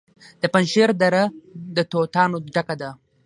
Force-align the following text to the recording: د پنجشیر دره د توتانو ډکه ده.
د 0.41 0.43
پنجشیر 0.53 0.89
دره 1.01 1.23
د 1.75 1.77
توتانو 1.91 2.37
ډکه 2.53 2.75
ده. 2.81 2.89